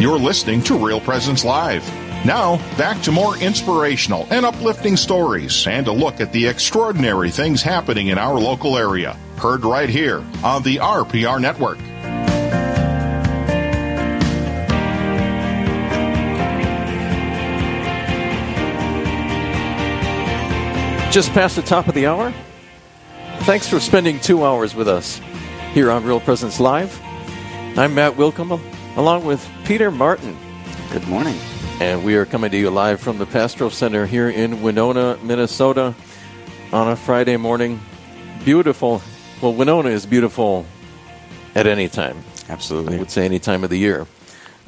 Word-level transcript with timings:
You're 0.00 0.18
listening 0.18 0.62
to 0.62 0.78
Real 0.78 0.98
Presence 0.98 1.44
Live. 1.44 1.86
Now, 2.24 2.56
back 2.78 3.02
to 3.02 3.12
more 3.12 3.36
inspirational 3.36 4.26
and 4.30 4.46
uplifting 4.46 4.96
stories 4.96 5.66
and 5.66 5.86
a 5.88 5.92
look 5.92 6.22
at 6.22 6.32
the 6.32 6.46
extraordinary 6.46 7.30
things 7.30 7.60
happening 7.60 8.06
in 8.06 8.16
our 8.16 8.40
local 8.40 8.78
area. 8.78 9.18
Heard 9.36 9.62
right 9.62 9.90
here 9.90 10.24
on 10.42 10.62
the 10.62 10.76
RPR 10.76 11.38
Network. 11.38 11.76
Just 21.12 21.30
past 21.32 21.56
the 21.56 21.62
top 21.62 21.88
of 21.88 21.94
the 21.94 22.06
hour. 22.06 22.32
Thanks 23.40 23.68
for 23.68 23.78
spending 23.78 24.18
two 24.20 24.46
hours 24.46 24.74
with 24.74 24.88
us 24.88 25.20
here 25.74 25.90
on 25.90 26.04
Real 26.04 26.20
Presence 26.20 26.58
Live. 26.58 26.98
I'm 27.76 27.94
Matt 27.94 28.14
Willkom, 28.14 28.58
along 28.96 29.24
with 29.24 29.48
Peter 29.64 29.90
Martin. 29.90 30.36
Good 30.90 31.06
morning. 31.06 31.38
And 31.80 32.04
we 32.04 32.16
are 32.16 32.26
coming 32.26 32.50
to 32.50 32.56
you 32.56 32.70
live 32.70 33.00
from 33.00 33.18
the 33.18 33.26
Pastoral 33.26 33.70
Center 33.70 34.04
here 34.04 34.28
in 34.28 34.62
Winona, 34.62 35.18
Minnesota 35.22 35.94
on 36.72 36.88
a 36.88 36.96
Friday 36.96 37.36
morning. 37.36 37.80
Beautiful. 38.44 39.00
Well, 39.40 39.54
Winona 39.54 39.90
is 39.90 40.06
beautiful 40.06 40.66
at 41.54 41.66
any 41.66 41.88
time. 41.88 42.22
Absolutely. 42.48 42.96
I 42.96 42.98
would 42.98 43.10
say 43.10 43.24
any 43.24 43.38
time 43.38 43.64
of 43.64 43.70
the 43.70 43.78
year. 43.78 44.06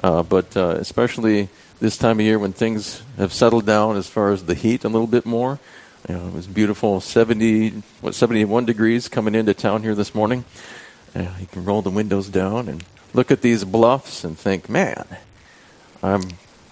Uh, 0.03 0.23
but 0.23 0.57
uh, 0.57 0.77
especially 0.79 1.49
this 1.81 1.99
time 1.99 2.21
of 2.21 2.25
year 2.25 2.39
when 2.39 2.53
things 2.53 3.03
have 3.19 3.33
settled 3.33 3.67
down 3.67 3.97
as 3.97 4.07
far 4.07 4.31
as 4.31 4.45
the 4.45 4.55
heat 4.55 4.85
a 4.85 4.89
little 4.89 5.07
bit 5.07 5.27
more. 5.27 5.59
You 6.09 6.17
know, 6.17 6.29
it 6.29 6.33
was 6.33 6.47
beautiful, 6.47 7.01
70, 7.01 7.83
what, 8.01 8.15
71 8.15 8.67
degrees 8.67 9.09
coming 9.09 9.35
into 9.35 9.53
town 9.55 9.83
here 9.83 9.95
this 9.95 10.15
morning. 10.15 10.45
Uh, 11.15 11.27
you 11.41 11.47
can 11.47 11.65
roll 11.65 11.83
the 11.83 11.91
windows 11.91 12.29
down 12.29 12.69
and 12.69 12.83
look 13.15 13.31
at 13.31 13.43
these 13.43 13.65
bluffs 13.65 14.25
and 14.25 14.39
think, 14.39 14.69
man, 14.69 15.05
I'm 16.03 16.23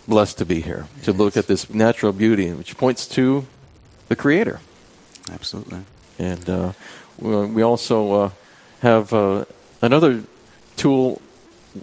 blessed 0.08 0.38
to 0.38 0.44
be 0.44 0.60
here, 0.60 0.86
to 1.04 1.12
look 1.12 1.36
at 1.36 1.46
this 1.46 1.70
natural 1.70 2.12
beauty, 2.12 2.52
which 2.52 2.76
points 2.76 3.06
to 3.08 3.46
the 4.08 4.16
Creator. 4.16 4.60
Absolutely. 5.30 5.80
And 6.18 6.48
uh, 6.48 6.72
we 7.18 7.62
also 7.62 8.12
uh, 8.12 8.30
have 8.80 9.12
uh, 9.12 9.44
another 9.80 10.24
tool 10.76 11.20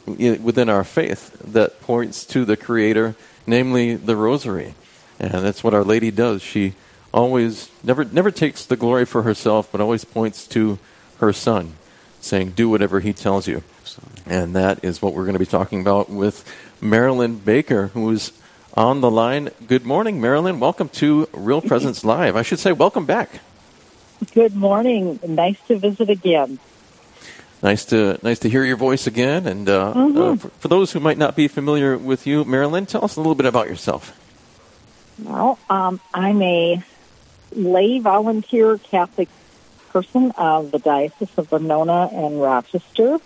within 0.05 0.69
our 0.69 0.83
faith 0.83 1.37
that 1.39 1.79
points 1.81 2.25
to 2.25 2.43
the 2.43 2.57
Creator, 2.57 3.15
namely 3.45 3.95
the 3.95 4.15
Rosary. 4.15 4.75
And 5.19 5.31
that's 5.31 5.63
what 5.63 5.73
Our 5.73 5.83
Lady 5.83 6.11
does. 6.11 6.41
She 6.41 6.73
always 7.13 7.71
never 7.83 8.03
never 8.03 8.29
takes 8.29 8.65
the 8.65 8.75
glory 8.75 9.05
for 9.05 9.23
herself, 9.23 9.71
but 9.71 9.81
always 9.81 10.05
points 10.05 10.45
to 10.47 10.77
her 11.19 11.33
Son, 11.33 11.73
saying, 12.21 12.51
"Do 12.51 12.69
whatever 12.69 12.99
He 12.99 13.13
tells 13.13 13.47
you." 13.47 13.63
And 14.25 14.55
that 14.55 14.83
is 14.83 15.01
what 15.01 15.13
we're 15.13 15.23
going 15.23 15.33
to 15.33 15.39
be 15.39 15.45
talking 15.45 15.81
about 15.81 16.09
with 16.09 16.43
Marilyn 16.81 17.37
Baker, 17.37 17.87
who 17.87 18.11
is 18.11 18.31
on 18.73 19.01
the 19.01 19.09
line. 19.09 19.49
Good 19.67 19.85
morning, 19.85 20.21
Marilyn. 20.21 20.59
Welcome 20.59 20.89
to 20.89 21.27
Real 21.33 21.61
Presence 21.61 22.03
Live. 22.03 22.35
I 22.35 22.41
should 22.41 22.59
say, 22.59 22.71
welcome 22.71 23.05
back. 23.05 23.39
Good 24.33 24.55
morning. 24.55 25.19
Nice 25.27 25.59
to 25.67 25.77
visit 25.77 26.09
again. 26.09 26.59
Nice 27.63 27.85
to 27.85 28.19
nice 28.21 28.39
to 28.39 28.49
hear 28.49 28.63
your 28.63 28.77
voice 28.77 29.07
again. 29.07 29.47
And 29.47 29.67
uh, 29.67 29.93
mm-hmm. 29.93 30.17
uh, 30.17 30.35
for, 30.35 30.49
for, 30.49 30.67
those 30.67 30.91
who 30.91 30.99
might 30.99 31.17
not 31.17 31.35
be 31.35 31.47
familiar 31.47 31.97
with 31.97 32.27
you, 32.27 32.45
Marilyn, 32.45 32.85
tell 32.85 33.03
us 33.03 33.15
a 33.15 33.19
little 33.19 33.35
bit 33.35 33.47
about 33.47 33.67
yourself. 33.67 34.15
Well, 35.19 35.57
um, 35.69 35.99
I'm 36.13 36.41
a 36.43 36.83
lay 37.51 37.99
volunteer 37.99 38.77
Catholic 38.77 39.29
person 39.89 40.31
of 40.37 40.71
the 40.71 40.79
Diocese 40.79 41.35
of 41.37 41.51
Winona 41.51 42.09
and 42.11 42.39
Rochester, 42.39 43.19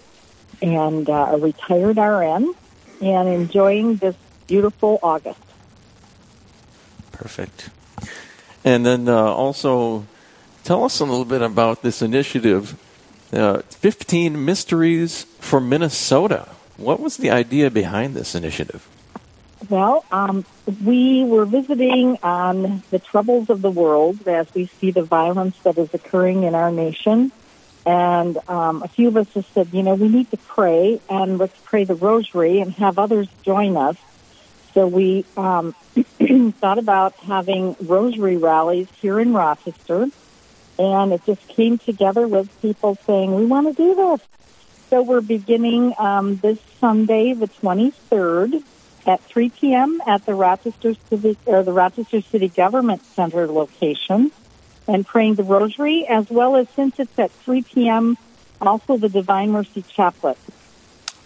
and 0.62 1.10
uh, 1.10 1.30
a 1.32 1.38
retired 1.38 1.98
RN, 1.98 2.54
and 3.02 3.30
enjoying 3.30 3.96
this 3.98 4.16
beautiful 4.48 5.00
August. 5.02 5.40
Perfect. 7.12 7.70
And 8.64 8.86
then 8.86 9.08
uh, 9.08 9.16
also, 9.16 10.06
tell 10.64 10.84
us 10.84 11.00
a 11.00 11.06
little 11.06 11.26
bit 11.26 11.42
about 11.42 11.82
this 11.82 12.02
initiative 12.02 12.78
uh, 13.34 13.62
15 13.70 14.44
Mysteries 14.44 15.24
for 15.40 15.60
Minnesota. 15.60 16.50
What 16.78 17.00
was 17.00 17.18
the 17.18 17.32
idea 17.32 17.72
behind 17.72 18.14
this 18.14 18.36
initiative? 18.36 18.88
Well, 19.70 20.04
um, 20.12 20.44
we 20.84 21.24
were 21.24 21.46
visiting 21.46 22.18
on 22.24 22.84
the 22.90 23.00
troubles 23.00 23.50
of 23.50 23.62
the 23.62 23.70
world 23.70 24.28
as 24.28 24.52
we 24.54 24.66
see 24.66 24.92
the 24.92 25.04
violence 25.04 25.58
that 25.60 25.78
is 25.78 25.94
occurring 25.94 26.44
in 26.44 26.56
our 26.56 26.72
nation. 26.72 27.32
And 27.86 28.38
um, 28.48 28.84
a 28.84 28.88
few 28.88 29.08
of 29.08 29.18
us 29.18 29.28
just 29.34 29.52
said, 29.54 29.70
you 29.74 29.84
know, 29.84 29.96
we 29.96 30.08
need 30.08 30.30
to 30.32 30.38
pray 30.38 31.00
and 31.10 31.38
let's 31.38 31.58
pray 31.64 31.84
the 31.84 31.96
rosary 31.96 32.60
and 32.60 32.72
have 32.74 33.00
others 33.00 33.28
join 33.44 33.76
us. 33.76 33.98
So 34.74 34.88
we 34.88 35.26
um, 35.36 35.74
thought 36.60 36.78
about 36.78 37.16
having 37.16 37.76
rosary 37.82 38.38
rallies 38.38 38.88
here 39.02 39.20
in 39.20 39.34
Rochester. 39.34 40.08
And 40.80 41.14
it 41.14 41.26
just 41.26 41.48
came 41.50 41.78
together 41.78 42.28
with 42.28 42.50
people 42.62 42.98
saying, 43.06 43.36
we 43.36 43.46
want 43.46 43.68
to 43.68 43.74
do 43.74 43.96
this. 43.96 44.22
So 44.90 45.02
we're 45.02 45.22
beginning 45.22 45.94
um, 45.98 46.38
this 46.38 46.60
Sunday, 46.80 47.34
the 47.34 47.48
23rd, 47.48 48.64
at 49.06 49.22
3 49.22 49.50
p.m. 49.50 50.02
at 50.06 50.26
the 50.26 50.36
Rochester 50.36 50.96
City 51.10 51.38
or 51.46 51.64
the 51.64 51.72
Rochester 51.72 52.22
City 52.22 52.50
Government 52.50 53.04
Center 53.16 53.48
location, 53.48 54.32
and 54.88 55.06
praying 55.06 55.36
the 55.36 55.44
Rosary, 55.44 56.08
as 56.08 56.30
well 56.30 56.56
as 56.56 56.68
since 56.70 57.00
it's 57.00 57.18
at 57.20 57.32
3 57.32 57.62
p.m. 57.64 58.18
also 58.60 58.98
the 58.98 59.10
Divine 59.10 59.52
Mercy 59.52 59.84
Chaplet. 59.84 60.38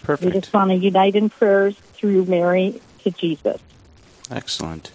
Perfect. 0.03 0.33
We 0.33 0.39
just 0.39 0.53
want 0.53 0.71
to 0.71 0.77
unite 0.77 1.15
in 1.15 1.29
prayers 1.29 1.75
through 1.93 2.25
Mary 2.25 2.81
to 3.03 3.11
Jesus. 3.11 3.59
Excellent. 4.29 4.91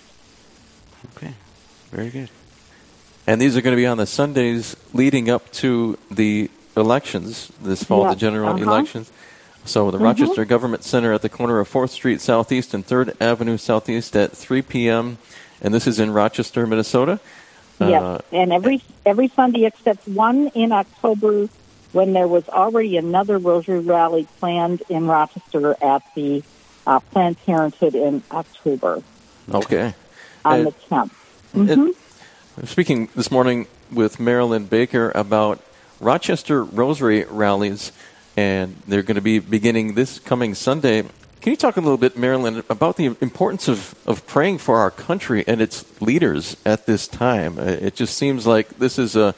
Okay. 1.16 1.34
Very 1.92 2.10
good. 2.10 2.30
And 3.26 3.40
these 3.40 3.56
are 3.56 3.62
going 3.62 3.76
to 3.76 3.82
be 3.82 3.86
on 3.86 3.98
the 3.98 4.06
Sundays 4.06 4.76
leading 4.94 5.30
up 5.30 5.52
to 5.54 5.98
the 6.12 6.50
elections 6.76 7.52
this 7.62 7.84
fall, 7.84 8.10
the 8.10 8.16
general 8.16 8.50
uh-huh. 8.50 8.64
elections. 8.64 9.12
So 9.66 9.92
the 9.92 9.98
mm-hmm. 9.98 10.06
Rochester 10.06 10.44
Government 10.44 10.84
Center 10.84 11.14
at 11.14 11.22
the 11.22 11.30
corner 11.30 11.60
of 11.60 11.70
4th 11.70 11.92
Street 11.92 12.20
Southeast 12.20 12.74
and 12.74 12.86
3rd 12.86 13.16
Avenue 13.22 13.58
Southeast 13.58 14.16
at 14.16 14.32
3 14.34 14.62
p.m 14.62 15.18
and 15.64 15.74
this 15.74 15.88
is 15.88 16.00
in 16.00 16.12
Rochester, 16.12 16.68
Minnesota. 16.68 17.20
Yes, 17.80 18.02
uh, 18.02 18.22
and 18.32 18.54
every 18.54 18.84
every 19.06 19.30
Sunday 19.30 19.66
except 19.66 20.08
one 20.08 20.48
in 20.50 20.72
October 20.72 21.50
when 21.92 22.14
there 22.14 22.28
was 22.28 22.48
already 22.50 22.98
another 22.98 23.40
Rosary 23.40 23.80
Rally 23.80 24.28
planned 24.40 24.84
in 24.90 25.08
Rochester 25.08 25.76
at 25.82 26.04
the 26.14 26.44
uh, 26.88 27.00
Planned 27.00 27.38
Parenthood 27.46 27.96
in 27.96 28.24
October. 28.32 29.04
Okay. 29.50 29.94
On 30.46 30.62
uh, 30.62 30.64
the 30.64 30.72
10th. 30.72 31.12
Mm-hmm. 31.56 32.66
speaking 32.66 33.10
this 33.16 33.30
morning 33.30 33.68
with 33.92 34.20
Marilyn 34.20 34.66
Baker 34.66 35.12
about 35.14 35.64
Rochester 36.00 36.64
Rosary 36.64 37.26
rallies, 37.26 37.92
and 38.36 38.76
they're 38.88 39.04
going 39.04 39.16
to 39.16 39.22
be 39.22 39.38
beginning 39.38 39.94
this 39.94 40.18
coming 40.18 40.56
Sunday 40.56 41.04
can 41.44 41.52
you 41.52 41.58
talk 41.58 41.76
a 41.76 41.82
little 41.82 41.98
bit, 41.98 42.18
Marilyn, 42.18 42.64
about 42.70 42.96
the 42.96 43.18
importance 43.20 43.68
of, 43.68 43.96
of 44.08 44.26
praying 44.26 44.60
for 44.60 44.78
our 44.78 44.90
country 44.90 45.44
and 45.46 45.60
its 45.60 45.84
leaders 46.02 46.56
at 46.66 46.86
this 46.86 47.06
time? 47.06 47.60
Uh, 47.60 47.64
it 47.64 47.96
just 47.96 48.18
seems 48.18 48.48
like 48.48 48.70
this 48.78 48.98
is 48.98 49.18
a 49.18 49.34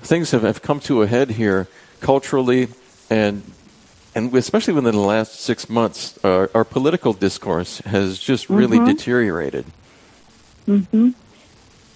things 0.00 0.30
have, 0.30 0.40
have 0.40 0.62
come 0.62 0.80
to 0.80 1.02
a 1.02 1.06
head 1.06 1.32
here 1.32 1.68
culturally 2.00 2.68
and 3.10 3.42
and 4.16 4.34
especially 4.34 4.72
within 4.72 4.94
the 4.94 5.00
last 5.00 5.40
six 5.40 5.68
months, 5.68 6.18
our, 6.24 6.50
our 6.54 6.64
political 6.64 7.12
discourse 7.12 7.80
has 7.80 8.18
just 8.18 8.48
really 8.48 8.78
mm-hmm. 8.78 8.86
deteriorated. 8.86 9.66
Mm-hmm. 10.66 11.10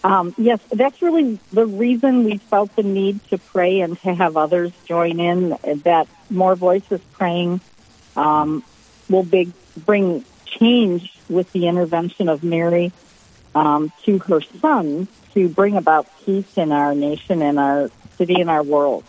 Um, 0.04 0.34
yes, 0.36 0.60
that's 0.70 1.00
really 1.00 1.38
the 1.50 1.64
reason 1.64 2.24
we 2.24 2.36
felt 2.36 2.76
the 2.76 2.82
need 2.82 3.26
to 3.30 3.38
pray 3.38 3.80
and 3.80 3.98
to 4.02 4.14
have 4.14 4.36
others 4.36 4.70
join 4.84 5.18
in. 5.18 5.56
That 5.84 6.08
more 6.28 6.54
voices 6.56 7.00
praying 7.12 7.62
um, 8.16 8.64
will 9.08 9.22
big, 9.22 9.52
bring 9.74 10.22
change 10.44 11.18
with 11.30 11.50
the 11.52 11.68
intervention 11.68 12.28
of 12.28 12.44
Mary 12.44 12.92
um, 13.54 13.90
to 14.04 14.18
her 14.18 14.42
son 14.60 15.08
to 15.32 15.48
bring 15.48 15.78
about 15.78 16.06
peace 16.26 16.58
in 16.58 16.70
our 16.70 16.94
nation 16.94 17.40
and 17.40 17.58
our 17.58 17.90
city 18.18 18.42
and 18.42 18.50
our 18.50 18.62
world. 18.62 19.04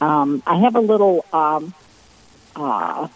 Um, 0.00 0.44
I 0.46 0.60
have 0.60 0.76
a 0.76 0.80
little 0.80 1.24
um, 1.32 1.74
uh, 2.60 3.08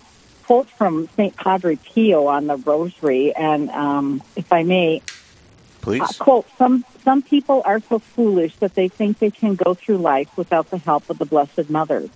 quote 0.46 0.69
from 0.76 1.08
St. 1.17 1.37
Padre 1.37 1.76
Pio 1.76 2.26
on 2.26 2.46
the 2.46 2.56
Rosary, 2.56 3.35
and 3.35 3.70
um, 3.70 4.23
if 4.37 4.50
I 4.52 4.62
may, 4.62 5.02
Please. 5.82 6.02
uh, 6.02 6.06
quote: 6.19 6.46
"Some 6.58 6.85
some 7.05 7.23
people 7.23 7.62
are 7.64 7.81
so 7.88 8.00
foolish 8.14 8.52
that 8.61 8.75
they 8.75 8.88
think 8.88 9.19
they 9.19 9.31
can 9.31 9.55
go 9.56 9.75
through 9.75 9.99
life 9.99 10.29
without 10.37 10.70
the 10.70 10.79
help 10.79 11.08
of 11.11 11.19
the 11.19 11.26
Blessed 11.26 11.69
Mother. 11.69 12.08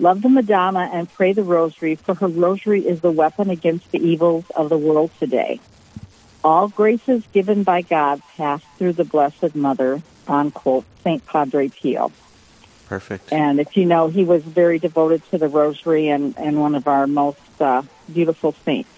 Love 0.00 0.22
the 0.22 0.28
Madonna 0.28 0.88
and 0.92 1.12
pray 1.14 1.32
the 1.32 1.42
Rosary, 1.42 1.96
for 1.96 2.14
her 2.14 2.28
Rosary 2.28 2.82
is 2.86 3.00
the 3.00 3.10
weapon 3.10 3.50
against 3.50 3.90
the 3.90 3.98
evils 3.98 4.44
of 4.54 4.68
the 4.68 4.78
world 4.78 5.10
today. 5.18 5.60
All 6.44 6.68
graces 6.68 7.24
given 7.32 7.64
by 7.64 7.82
God 7.82 8.22
pass 8.36 8.60
through 8.78 8.94
the 8.94 9.04
Blessed 9.04 9.54
Mother." 9.54 10.02
Unquote. 10.26 10.84
St. 11.04 11.24
Padre 11.24 11.70
Pio. 11.70 12.12
Perfect. 12.88 13.32
And 13.32 13.60
if 13.60 13.76
you 13.76 13.84
know, 13.84 14.08
he 14.08 14.24
was 14.24 14.42
very 14.42 14.78
devoted 14.78 15.22
to 15.30 15.38
the 15.38 15.48
Rosary 15.48 16.08
and, 16.08 16.34
and 16.38 16.58
one 16.58 16.74
of 16.74 16.88
our 16.88 17.06
most 17.06 17.38
uh, 17.60 17.82
beautiful 18.12 18.52
saints. 18.64 18.88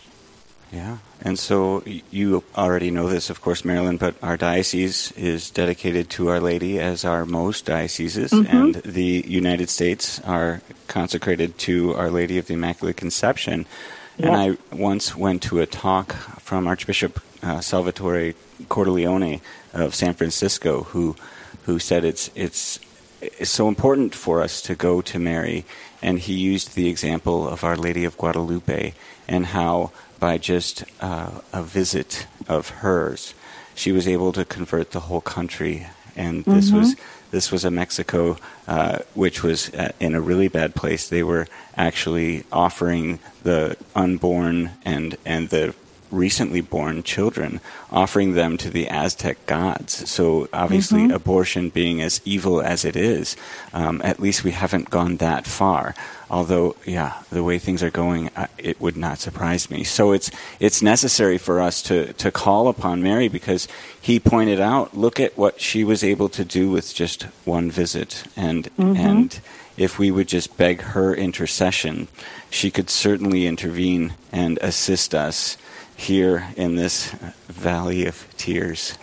Yeah. 0.73 0.99
And 1.23 1.39
so 1.39 1.83
you 1.85 2.45
already 2.57 2.91
know 2.91 3.09
this, 3.09 3.29
of 3.29 3.41
course, 3.41 3.65
Marilyn, 3.65 3.97
but 3.97 4.15
our 4.23 4.37
diocese 4.37 5.11
is 5.13 5.51
dedicated 5.51 6.09
to 6.11 6.29
Our 6.29 6.41
Lady 6.41 6.79
as 6.79 7.05
our 7.05 7.27
most 7.27 7.67
dioceses, 7.67 8.33
and 8.33 8.77
the 8.77 9.25
United 9.27 9.69
States 9.69 10.21
are 10.21 10.63
consecrated 10.87 11.59
to 11.59 11.95
Our 11.95 12.11
Lady 12.11 12.39
of 12.39 12.47
the 12.47 12.55
Immaculate 12.55 12.97
Conception. 12.97 13.67
And 14.19 14.37
I 14.37 14.57
once 14.73 15.17
went 15.17 15.43
to 15.45 15.61
a 15.61 15.67
talk 15.67 16.13
from 16.41 16.67
Archbishop 16.67 17.21
uh, 17.43 17.61
Salvatore 17.61 18.35
Cordileone 18.69 19.41
of 19.75 19.95
San 19.95 20.15
Francisco, 20.15 20.85
who 20.85 21.17
who 21.65 21.79
said 21.79 22.05
it's 22.05 22.31
it's 22.35 22.79
it's 23.20 23.50
so 23.50 23.69
important 23.69 24.14
for 24.14 24.43
us 24.43 24.62
to 24.62 24.75
go 24.75 25.00
to 25.02 25.19
Mary, 25.19 25.64
and 26.02 26.19
he 26.19 26.34
used 26.34 26.75
the 26.75 26.88
example 26.88 27.49
of 27.49 27.64
Our 27.64 27.76
Lady 27.76 28.05
of 28.05 28.17
Guadalupe 28.17 28.94
and 29.28 29.46
how 29.46 29.93
by 30.19 30.38
just 30.38 30.84
uh, 31.00 31.40
a 31.52 31.62
visit 31.62 32.26
of 32.49 32.69
hers, 32.69 33.34
she 33.75 33.93
was 33.93 34.06
able 34.06 34.32
to 34.32 34.44
convert 34.44 34.90
the 34.90 35.00
whole 35.00 35.20
country. 35.20 35.87
And 36.17 36.44
this 36.44 36.70
was 36.70 36.96
this 37.31 37.52
was 37.52 37.64
a 37.64 37.70
Mexico 37.70 38.37
uh, 38.67 38.99
which 39.14 39.43
was 39.43 39.72
uh, 39.75 39.93
in 40.00 40.14
a 40.14 40.20
really 40.20 40.49
bad 40.49 40.75
place. 40.75 41.08
They 41.08 41.22
were 41.22 41.46
actually 41.76 42.44
offering 42.52 43.20
the 43.43 43.76
unborn 43.94 44.72
and 44.84 45.17
and 45.25 45.49
the 45.49 45.75
recently 46.11 46.61
born 46.61 47.03
children, 47.03 47.61
offering 47.91 48.35
them 48.35 48.57
to 48.59 48.71
the 48.71 48.89
Aztec 48.89 49.45
gods. 49.47 50.09
So 50.09 50.49
obviously, 50.53 51.11
abortion 51.11 51.71
being 51.71 52.01
as 52.01 52.21
evil 52.25 52.61
as 52.61 52.85
it 52.85 52.97
is, 52.97 53.37
um, 53.73 54.01
at 54.05 54.21
least 54.21 54.45
we 54.45 54.51
haven't 54.53 54.91
gone 54.91 55.17
that 55.17 55.47
far. 55.47 55.95
Although, 56.31 56.77
yeah, 56.87 57.15
the 57.31 57.43
way 57.43 57.59
things 57.59 57.83
are 57.83 57.91
going, 57.91 58.31
uh, 58.37 58.47
it 58.57 58.81
would 58.81 58.97
not 58.97 59.19
surprise 59.19 59.69
me. 59.69 59.83
So 59.83 60.12
it's 60.12 60.31
it's 60.61 60.81
necessary 60.81 61.39
for 61.39 61.61
us 61.61 61.83
to 61.83 62.13
to 62.15 62.31
call 62.31 62.69
upon 62.69 63.03
Mary 63.03 63.29
because 63.29 63.67
he 64.01 64.21
pointed 64.21 64.61
out, 64.61 64.97
look 64.97 65.19
at 65.19 65.37
what 65.37 65.61
she 65.61 65.83
was 65.83 66.05
able 66.05 66.29
to 66.31 66.45
do 66.45 66.71
with 66.71 66.95
just 66.95 67.25
one 67.45 67.71
visit, 67.71 68.25
and 68.37 68.71
and 68.79 69.41
if 69.77 69.99
we 69.99 70.11
would 70.11 70.29
just 70.29 70.56
beg 70.56 70.83
her 70.83 71.15
intercession, 71.15 72.06
she 72.51 72.71
could 72.71 72.91
certainly 72.91 73.47
intervene 73.47 74.13
and 74.31 74.59
assist 74.59 75.15
us 75.15 75.56
here 76.00 76.49
in 76.56 76.76
this 76.76 77.11
valley 77.49 78.06
of 78.06 78.26
tears. 78.37 78.97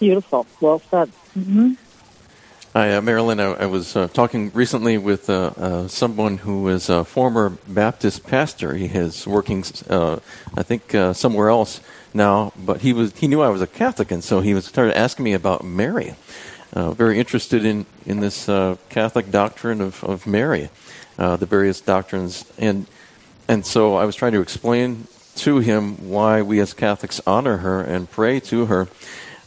Beautiful. 0.00 0.46
Well 0.60 0.82
said. 0.90 1.08
hmm 1.34 1.74
Hi, 2.72 2.94
uh, 2.94 3.00
Marilyn. 3.00 3.40
I, 3.40 3.46
I 3.46 3.66
was 3.66 3.96
uh, 3.96 4.06
talking 4.08 4.50
recently 4.54 4.96
with 4.96 5.28
uh, 5.28 5.52
uh, 5.56 5.88
someone 5.88 6.38
who 6.38 6.68
is 6.68 6.88
a 6.88 7.04
former 7.04 7.50
Baptist 7.66 8.24
pastor. 8.24 8.74
He 8.74 8.86
is 8.86 9.26
working, 9.26 9.64
uh, 9.88 10.20
I 10.56 10.62
think, 10.62 10.94
uh, 10.94 11.12
somewhere 11.12 11.48
else 11.48 11.80
now, 12.14 12.52
but 12.56 12.80
he 12.82 12.92
was 12.92 13.12
he 13.16 13.26
knew 13.26 13.40
I 13.40 13.48
was 13.48 13.60
a 13.60 13.66
Catholic, 13.66 14.12
and 14.12 14.22
so 14.22 14.40
he 14.40 14.54
was 14.54 14.66
started 14.66 14.96
asking 14.96 15.24
me 15.24 15.32
about 15.32 15.64
Mary. 15.64 16.14
Uh, 16.72 16.92
very 16.92 17.18
interested 17.18 17.64
in 17.64 17.86
in 18.06 18.20
this 18.20 18.48
uh, 18.48 18.76
Catholic 18.88 19.30
doctrine 19.30 19.80
of 19.80 20.04
of 20.04 20.26
Mary, 20.26 20.70
uh, 21.18 21.36
the 21.36 21.46
various 21.46 21.80
doctrines, 21.80 22.44
and 22.56 22.86
and 23.48 23.66
so 23.66 23.96
I 23.96 24.04
was 24.04 24.14
trying 24.14 24.32
to 24.32 24.40
explain 24.40 25.08
to 25.36 25.58
him 25.58 26.08
why 26.10 26.42
we 26.42 26.60
as 26.60 26.74
Catholics 26.74 27.20
honor 27.26 27.58
her 27.58 27.80
and 27.80 28.10
pray 28.10 28.40
to 28.40 28.66
her, 28.66 28.88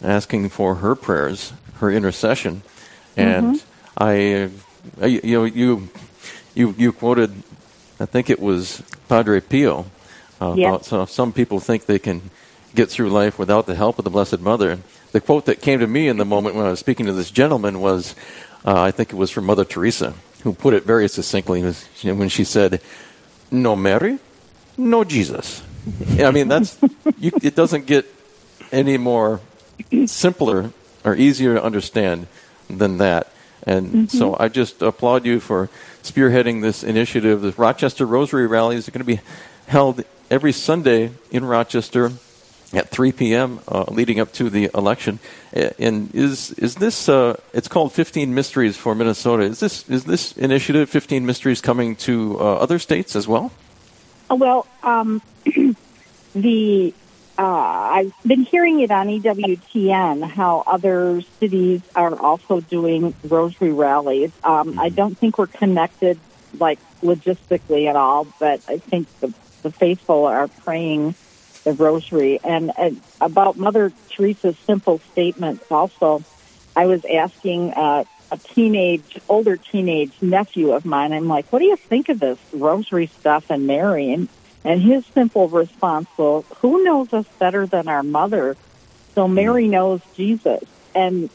asking 0.02 0.50
for 0.50 0.76
her 0.76 0.96
prayers, 0.96 1.54
her 1.76 1.92
intercession. 1.92 2.62
And 3.16 3.64
I, 3.98 4.50
I, 5.02 5.06
you 5.06 5.40
know, 5.40 5.44
you, 5.46 5.90
you, 6.56 6.76
you 6.78 6.92
quoted, 6.92 7.32
I 8.00 8.06
think 8.06 8.30
it 8.30 8.40
was 8.40 8.82
Padre 9.08 9.40
Pio, 9.40 9.86
uh, 10.42 10.56
about 10.58 10.86
so 10.86 11.06
some 11.06 11.32
people 11.32 11.60
think 11.60 11.86
they 11.86 12.00
can 12.00 12.32
get 12.76 12.90
through 12.90 13.10
life 13.10 13.38
without 13.38 13.66
the 13.66 13.76
help 13.76 14.00
of 14.00 14.06
the 14.06 14.12
Blessed 14.12 14.40
Mother. 14.40 14.80
The 15.12 15.22
quote 15.22 15.46
that 15.46 15.62
came 15.62 15.80
to 15.80 15.88
me 15.88 16.08
in 16.08 16.18
the 16.18 16.26
moment 16.26 16.56
when 16.56 16.66
I 16.66 16.72
was 16.72 16.80
speaking 16.80 17.06
to 17.06 17.14
this 17.14 17.30
gentleman 17.30 17.80
was, 17.80 18.16
uh, 18.66 18.82
I 18.82 18.92
think 18.92 19.14
it 19.14 19.16
was 19.16 19.30
from 19.30 19.46
Mother 19.46 19.64
Teresa, 19.64 20.16
who 20.42 20.54
put 20.54 20.74
it 20.74 20.84
very 20.84 21.08
succinctly 21.08 21.62
when 21.62 22.30
she 22.30 22.44
said, 22.44 22.82
"No 23.52 23.76
Mary, 23.76 24.18
no 24.76 25.04
Jesus." 25.04 25.62
I 26.20 26.32
mean, 26.32 26.48
that's 26.48 26.78
you, 27.18 27.32
it 27.42 27.56
doesn't 27.56 27.86
get 27.86 28.06
any 28.72 28.98
more 28.98 29.42
simpler 30.06 30.72
or 31.04 31.16
easier 31.16 31.56
to 31.56 31.64
understand 31.64 32.28
than 32.70 32.98
that. 32.98 33.32
And 33.66 34.12
so 34.12 34.36
I 34.38 34.50
just 34.50 34.82
applaud 34.82 35.26
you 35.26 35.40
for 35.40 35.70
spearheading 36.02 36.62
this 36.62 36.84
initiative. 36.84 37.42
The 37.42 37.52
Rochester 37.52 38.06
Rosary 38.06 38.46
Rallies 38.46 38.88
are 38.88 38.92
going 38.92 39.00
to 39.00 39.06
be 39.06 39.22
held 39.68 40.04
every 40.30 40.52
Sunday 40.52 41.12
in 41.32 41.46
Rochester 41.46 42.12
at 42.74 42.90
3 42.90 43.12
p.m. 43.12 43.60
Uh, 43.68 43.86
leading 43.88 44.20
up 44.20 44.34
to 44.34 44.50
the 44.50 44.70
election. 44.74 45.20
And 45.54 46.14
is 46.14 46.52
is 46.54 46.76
this? 46.76 47.08
Uh, 47.08 47.40
it's 47.54 47.68
called 47.68 47.94
15 47.94 48.34
Mysteries 48.34 48.76
for 48.76 48.96
Minnesota. 48.96 49.44
Is 49.44 49.60
this 49.60 49.88
is 49.90 50.06
this 50.06 50.36
initiative 50.38 50.90
15 50.90 51.26
Mysteries 51.26 51.62
coming 51.62 51.96
to 51.98 52.38
uh, 52.40 52.56
other 52.56 52.80
states 52.80 53.16
as 53.16 53.28
well? 53.28 53.52
Oh, 54.30 54.36
Well, 54.36 54.68
um, 54.82 55.22
the 56.34 56.94
uh, 57.38 57.42
I've 57.42 58.14
been 58.24 58.44
hearing 58.44 58.82
it 58.82 58.92
on 58.92 59.08
EWTN 59.08 60.30
how 60.30 60.64
other 60.68 61.22
cities 61.40 61.82
are 61.96 62.16
also 62.16 62.60
doing 62.60 63.16
rosary 63.24 63.72
rallies. 63.72 64.32
Um, 64.44 64.80
I 64.80 64.90
don't 64.90 65.18
think 65.18 65.40
we're 65.40 65.48
connected 65.48 66.20
like 66.60 66.80
logistically 67.02 67.90
at 67.90 67.96
all, 67.96 68.28
but 68.40 68.62
I 68.68 68.78
think 68.78 69.08
the, 69.20 69.34
the 69.64 69.72
faithful 69.72 70.26
are 70.26 70.48
praying 70.48 71.16
the 71.64 71.74
rosary. 71.74 72.40
And, 72.44 72.72
and 72.78 73.02
about 73.20 73.58
Mother 73.58 73.92
Teresa's 74.12 74.58
simple 74.60 75.00
statement, 75.12 75.64
also, 75.72 76.22
I 76.76 76.86
was 76.86 77.04
asking 77.06 77.74
uh, 77.74 78.04
a 78.32 78.38
teenage, 78.38 79.18
older 79.30 79.58
teenage 79.58 80.14
nephew 80.22 80.72
of 80.72 80.86
mine. 80.86 81.14
I'm 81.14 81.28
like, 81.28 81.52
"What 81.52 81.60
do 81.60 81.66
you 81.66 81.76
think 81.76 82.10
of 82.10 82.20
this 82.20 82.40
rosary 82.52 83.08
stuff 83.08 83.50
and 83.50 83.68
Mary?" 83.68 84.12
And 84.12 84.28
and 84.64 84.82
his 84.82 85.06
simple 85.08 85.48
response 85.50 86.08
was, 86.18 86.46
"Who 86.62 86.84
knows 86.84 87.14
us 87.14 87.26
better 87.40 87.66
than 87.66 87.88
our 87.88 88.04
mother?" 88.04 88.56
So 89.16 89.28
Mary 89.28 89.66
hmm. 89.66 89.72
knows 89.72 90.02
Jesus, 90.16 90.64
and 90.96 91.30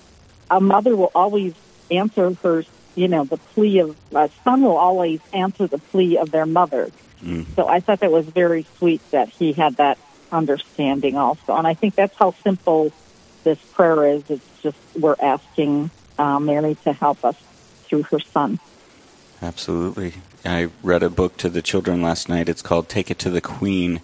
a 0.50 0.60
mother 0.60 0.96
will 0.96 1.12
always 1.14 1.54
answer 1.90 2.34
her. 2.42 2.64
You 2.94 3.06
know, 3.06 3.24
the 3.24 3.36
plea 3.36 3.78
of 3.78 3.96
a 4.12 4.28
son 4.42 4.62
will 4.62 4.76
always 4.76 5.20
answer 5.32 5.68
the 5.68 5.78
plea 5.78 6.18
of 6.18 6.32
their 6.32 6.46
mother. 6.46 6.90
Hmm. 7.20 7.42
So 7.54 7.68
I 7.68 7.80
thought 7.80 8.00
that 8.00 8.10
was 8.10 8.26
very 8.26 8.66
sweet 8.78 9.08
that 9.12 9.28
he 9.28 9.52
had 9.52 9.76
that 9.76 9.98
understanding 10.32 11.16
also, 11.16 11.54
and 11.54 11.66
I 11.66 11.74
think 11.74 11.94
that's 11.94 12.16
how 12.16 12.34
simple 12.42 12.92
this 13.44 13.58
prayer 13.72 14.06
is. 14.06 14.28
It's 14.28 14.62
just 14.62 14.78
we're 14.98 15.16
asking 15.20 15.90
uh, 16.18 16.38
Mary 16.38 16.74
to 16.84 16.92
help 16.92 17.24
us 17.24 17.36
through 17.84 18.02
her 18.04 18.20
son. 18.20 18.58
Absolutely. 19.40 20.14
I 20.44 20.70
read 20.82 21.02
a 21.02 21.10
book 21.10 21.36
to 21.38 21.48
the 21.48 21.62
children 21.62 22.02
last 22.02 22.28
night. 22.28 22.48
It's 22.48 22.62
called 22.62 22.88
Take 22.88 23.10
It 23.10 23.18
to 23.20 23.30
the 23.30 23.40
Queen. 23.40 24.00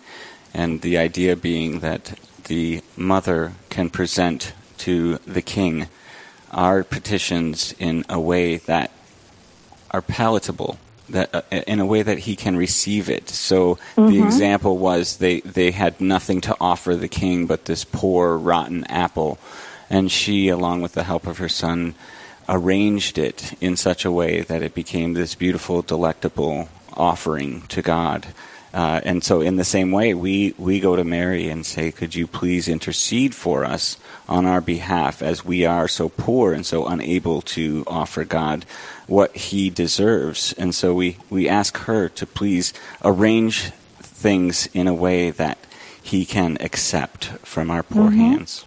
And 0.53 0.81
the 0.83 0.97
idea 0.97 1.35
being 1.35 1.81
that 1.81 2.19
the 2.45 2.83
mother 2.97 3.55
can 3.69 3.91
present 3.91 4.53
to 4.79 5.19
the 5.27 5.43
king 5.43 5.89
our 6.53 6.85
petitions 6.85 7.75
in 7.79 8.05
a 8.09 8.21
way 8.21 8.59
that 8.59 8.93
are 9.91 10.03
palatable, 10.03 10.79
that 11.09 11.35
uh, 11.35 11.43
in 11.51 11.81
a 11.81 11.87
way 11.87 12.03
that 12.03 12.21
he 12.21 12.37
can 12.37 12.57
receive 12.57 13.11
it. 13.11 13.29
So 13.29 13.79
the 13.97 14.23
example 14.23 14.79
was 14.79 15.17
they, 15.17 15.41
they 15.41 15.73
had 15.73 16.01
nothing 16.01 16.41
to 16.43 16.57
offer 16.61 16.95
the 16.95 17.09
king 17.09 17.47
but 17.47 17.65
this 17.65 17.85
poor, 17.85 18.37
rotten 18.37 18.85
apple. 18.85 19.39
And 19.91 20.11
she, 20.11 20.49
along 20.49 20.83
with 20.83 20.93
the 20.93 21.05
help 21.05 21.27
of 21.27 21.39
her 21.39 21.49
son, 21.49 21.95
arranged 22.49 23.19
it 23.19 23.55
in 23.61 23.77
such 23.77 24.05
a 24.05 24.13
way 24.13 24.43
that 24.43 24.63
it 24.63 24.75
became 24.75 25.15
this 25.15 25.35
beautiful, 25.35 25.83
delectable 25.83 26.69
offering 26.95 27.63
to 27.63 27.83
God. 27.83 28.27
Uh, 28.73 29.01
and 29.05 29.23
so, 29.23 29.41
in 29.41 29.55
the 29.55 29.65
same 29.65 29.93
way, 29.93 30.15
we, 30.15 30.53
we 30.59 30.81
go 30.81 30.97
to 30.97 31.05
Mary 31.05 31.49
and 31.49 31.65
say, 31.65 31.93
Could 31.93 32.17
you 32.17 32.27
please 32.27 32.67
intercede 32.67 33.33
for 33.33 33.65
us 33.65 33.99
on 34.29 34.47
our 34.47 34.61
behalf 34.61 35.23
as 35.23 35.45
we 35.45 35.65
are 35.65 35.87
so 35.87 36.09
poor 36.09 36.53
and 36.53 36.67
so 36.67 36.85
unable 36.89 37.41
to 37.41 37.85
offer 37.87 38.25
God 38.25 38.65
what 39.07 39.37
He 39.37 39.71
deserves? 39.71 40.55
And 40.55 40.75
so, 40.75 40.93
we, 40.93 41.19
we 41.31 41.49
ask 41.49 41.79
her 41.79 42.09
to 42.09 42.27
please 42.27 42.73
arrange 43.05 43.71
things 44.01 44.67
in 44.75 44.89
a 44.89 44.95
way 44.95 45.31
that 45.31 45.57
He 46.03 46.27
can 46.27 46.57
accept 46.61 47.27
from 47.47 47.71
our 47.71 47.85
poor 47.85 48.11
mm-hmm. 48.11 48.19
hands. 48.19 48.65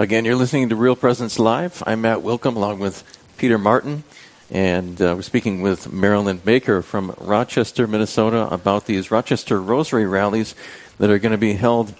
Again, 0.00 0.24
you're 0.24 0.36
listening 0.36 0.68
to 0.68 0.76
Real 0.76 0.94
Presence 0.94 1.40
Live. 1.40 1.82
I'm 1.84 2.02
Matt 2.02 2.18
Willkom 2.18 2.54
along 2.54 2.78
with 2.78 3.02
Peter 3.36 3.58
Martin. 3.58 4.04
And 4.48 5.02
uh, 5.02 5.14
we're 5.16 5.22
speaking 5.22 5.60
with 5.60 5.92
Marilyn 5.92 6.36
Baker 6.38 6.82
from 6.82 7.16
Rochester, 7.18 7.88
Minnesota, 7.88 8.46
about 8.48 8.86
these 8.86 9.10
Rochester 9.10 9.60
Rosary 9.60 10.06
rallies 10.06 10.54
that 10.98 11.10
are 11.10 11.18
going 11.18 11.32
to 11.32 11.36
be 11.36 11.54
held 11.54 11.96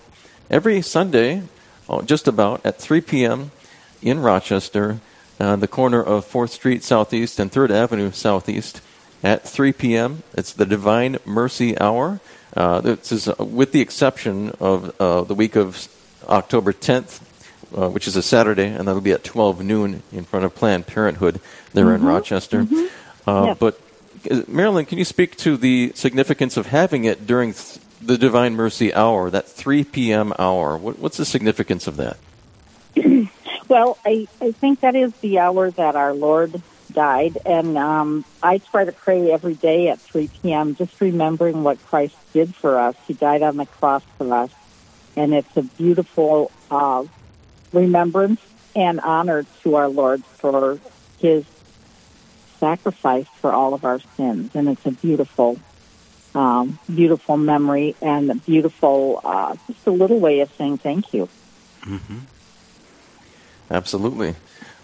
every 0.48 0.80
Sunday, 0.80 1.42
oh, 1.88 2.02
just 2.02 2.28
about 2.28 2.64
at 2.64 2.80
3 2.80 3.00
p.m. 3.00 3.50
in 4.00 4.20
Rochester, 4.20 5.00
on 5.40 5.58
the 5.58 5.66
corner 5.66 6.00
of 6.00 6.24
4th 6.24 6.50
Street 6.50 6.84
Southeast 6.84 7.40
and 7.40 7.50
3rd 7.50 7.70
Avenue 7.70 8.12
Southeast 8.12 8.80
at 9.24 9.42
3 9.42 9.72
p.m. 9.72 10.22
It's 10.34 10.52
the 10.52 10.66
Divine 10.66 11.18
Mercy 11.24 11.76
Hour. 11.80 12.20
Uh, 12.56 12.80
this 12.80 13.10
is 13.10 13.26
uh, 13.26 13.34
with 13.40 13.72
the 13.72 13.80
exception 13.80 14.50
of 14.60 14.94
uh, 15.00 15.24
the 15.24 15.34
week 15.34 15.56
of 15.56 15.88
October 16.28 16.72
10th 16.72 17.22
uh, 17.76 17.88
which 17.88 18.06
is 18.08 18.16
a 18.16 18.22
Saturday, 18.22 18.66
and 18.66 18.88
that'll 18.88 19.00
be 19.00 19.12
at 19.12 19.24
12 19.24 19.62
noon 19.62 20.02
in 20.12 20.24
front 20.24 20.44
of 20.44 20.54
Planned 20.54 20.86
Parenthood 20.86 21.40
there 21.72 21.86
mm-hmm. 21.86 21.94
in 21.96 22.04
Rochester. 22.04 22.62
Mm-hmm. 22.64 23.28
Uh, 23.28 23.54
But 23.54 23.80
uh, 24.30 24.42
Marilyn, 24.48 24.86
can 24.86 24.98
you 24.98 25.04
speak 25.04 25.36
to 25.38 25.56
the 25.56 25.92
significance 25.94 26.56
of 26.56 26.66
having 26.66 27.04
it 27.04 27.26
during 27.26 27.52
th- 27.52 27.78
the 28.00 28.16
Divine 28.16 28.54
Mercy 28.54 28.92
Hour, 28.94 29.30
that 29.30 29.46
3 29.46 29.84
p.m. 29.84 30.32
hour? 30.38 30.76
What, 30.76 30.98
what's 30.98 31.16
the 31.16 31.24
significance 31.24 31.86
of 31.86 31.96
that? 31.96 32.16
well, 33.68 33.98
I, 34.04 34.26
I 34.40 34.52
think 34.52 34.80
that 34.80 34.96
is 34.96 35.12
the 35.16 35.38
hour 35.40 35.70
that 35.70 35.96
our 35.96 36.14
Lord 36.14 36.62
died, 36.92 37.38
and 37.44 37.76
um, 37.76 38.24
I 38.42 38.58
try 38.58 38.84
to 38.84 38.92
pray 38.92 39.30
every 39.30 39.54
day 39.54 39.88
at 39.88 40.00
3 40.00 40.28
p.m., 40.42 40.74
just 40.74 41.00
remembering 41.00 41.62
what 41.62 41.84
Christ 41.86 42.16
did 42.32 42.54
for 42.54 42.78
us. 42.78 42.96
He 43.06 43.14
died 43.14 43.42
on 43.42 43.56
the 43.56 43.66
cross 43.66 44.02
for 44.16 44.32
us, 44.34 44.50
and 45.16 45.34
it's 45.34 45.56
a 45.56 45.62
beautiful 45.62 46.50
uh, 46.70 47.04
remembrance 47.72 48.40
and 48.74 49.00
honor 49.00 49.44
to 49.62 49.74
our 49.76 49.88
Lord 49.88 50.24
for 50.24 50.78
his 51.18 51.44
sacrifice 52.58 53.26
for 53.40 53.52
all 53.52 53.74
of 53.74 53.84
our 53.84 54.00
sins. 54.16 54.54
And 54.54 54.68
it's 54.68 54.84
a 54.86 54.90
beautiful, 54.90 55.58
um, 56.34 56.78
beautiful 56.92 57.36
memory 57.36 57.96
and 58.00 58.30
a 58.30 58.34
beautiful, 58.34 59.20
uh, 59.24 59.56
just 59.66 59.86
a 59.86 59.90
little 59.90 60.18
way 60.18 60.40
of 60.40 60.52
saying 60.54 60.78
thank 60.78 61.12
you. 61.14 61.28
Mm-hmm. 61.82 62.18
Absolutely. 63.70 64.34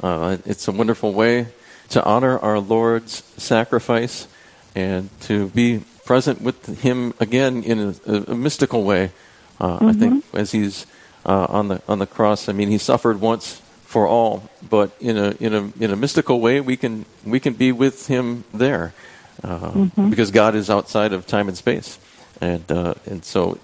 Uh, 0.03 0.39
it's 0.45 0.69
a 0.69 0.73
wonderful 0.73 1.13
way 1.13 1.49
to 1.91 2.05
honor 2.05 2.39
our 2.39 2.59
Lord's 2.59 3.23
sacrifice 3.37 4.29
and 4.75 5.09
to 5.23 5.49
be 5.49 5.83
present 6.05 6.41
with 6.43 6.81
Him 6.81 7.15
again 7.21 7.63
in 7.63 7.95
a, 8.07 8.13
a 8.13 8.35
mystical 8.35 8.85
way. 8.85 9.13
Uh, 9.61 9.79
mm-hmm. 9.79 9.87
I 9.87 9.93
think 9.93 10.25
as 10.35 10.53
He's 10.53 10.87
uh, 11.25 11.47
on 11.49 11.69
the 11.69 11.83
on 11.89 11.99
the 11.99 12.07
cross. 12.07 12.49
I 12.49 12.53
mean, 12.53 12.69
he 12.69 12.79
suffered 12.79 13.21
once 13.21 13.61
for 13.85 14.07
all, 14.07 14.49
but 14.69 14.91
in 15.01 15.17
a 15.17 15.31
in 15.41 15.55
a 15.55 15.73
in 15.81 15.91
a 15.91 15.97
mystical 15.97 16.41
way, 16.41 16.61
we 16.61 16.77
can 16.77 17.05
we 17.25 17.41
can 17.41 17.55
be 17.55 17.73
with 17.73 18.07
him 18.07 18.45
there, 18.53 18.93
uh, 19.43 19.71
mm-hmm. 19.71 20.11
because 20.11 20.31
God 20.31 20.55
is 20.55 20.69
outside 20.71 21.13
of 21.13 21.27
time 21.27 21.49
and 21.49 21.57
space, 21.57 21.99
and 22.41 22.71
uh, 22.71 22.95
and 23.07 23.25
so 23.25 23.59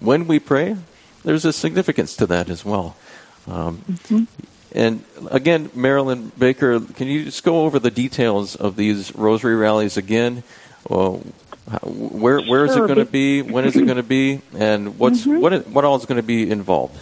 when 0.00 0.26
we 0.26 0.38
pray, 0.38 0.76
there's 1.24 1.44
a 1.44 1.52
significance 1.52 2.16
to 2.16 2.26
that 2.26 2.50
as 2.50 2.64
well. 2.64 2.96
Um, 3.46 3.78
mm-hmm. 3.88 4.24
And 4.74 5.04
again, 5.30 5.70
Marilyn 5.74 6.32
Baker, 6.38 6.80
can 6.80 7.06
you 7.06 7.24
just 7.24 7.44
go 7.44 7.62
over 7.62 7.78
the 7.78 7.90
details 7.90 8.56
of 8.56 8.76
these 8.76 9.14
rosary 9.14 9.54
rallies 9.54 9.96
again? 9.96 10.42
Well, 10.88 11.22
where 11.82 12.40
where 12.40 12.64
is 12.64 12.74
sure. 12.74 12.84
it 12.84 12.88
going 12.88 12.98
to 12.98 13.10
be? 13.10 13.42
When 13.42 13.64
is 13.64 13.76
it 13.76 13.84
going 13.84 13.96
to 13.96 14.02
be? 14.02 14.40
And 14.56 14.98
what's 14.98 15.20
mm-hmm. 15.20 15.40
what 15.40 15.52
is, 15.52 15.66
what 15.66 15.84
all 15.84 15.96
is 15.96 16.06
going 16.06 16.16
to 16.16 16.26
be 16.26 16.50
involved? 16.50 16.98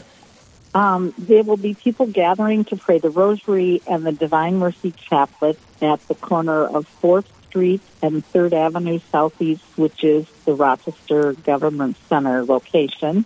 Um, 0.75 1.13
there 1.19 1.43
will 1.43 1.57
be 1.57 1.75
people 1.75 2.07
gathering 2.07 2.65
to 2.67 2.77
pray 2.77 2.99
the 2.99 3.11
Rosary 3.11 3.83
and 3.89 4.07
the 4.07 4.13
Divine 4.13 4.59
Mercy 4.59 4.93
Chaplet 4.93 5.59
at 5.83 6.07
the 6.07 6.15
corner 6.15 6.65
of 6.65 6.87
Fourth 6.87 7.29
Street 7.49 7.81
and 8.03 8.25
Third 8.25 8.55
Avenue 8.55 9.01
Southeast, 9.11 9.65
which 9.77 10.05
is 10.05 10.27
the 10.45 10.55
Rochester 10.55 11.33
Government 11.33 11.97
Center 12.09 12.45
location. 12.45 13.25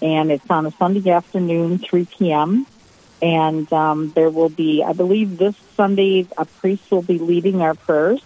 And 0.00 0.32
it's 0.32 0.48
on 0.48 0.64
a 0.64 0.70
Sunday 0.70 1.10
afternoon, 1.10 1.78
3 1.78 2.06
p.m. 2.06 2.66
And 3.20 3.70
um, 3.70 4.12
there 4.12 4.30
will 4.30 4.48
be, 4.48 4.82
I 4.82 4.94
believe, 4.94 5.36
this 5.36 5.54
Sunday, 5.76 6.26
a 6.38 6.46
priest 6.46 6.90
will 6.90 7.02
be 7.02 7.18
leading 7.18 7.60
our 7.60 7.74
prayers 7.74 8.22